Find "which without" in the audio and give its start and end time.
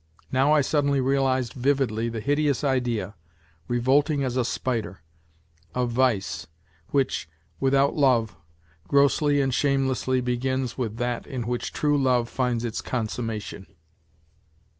6.87-7.93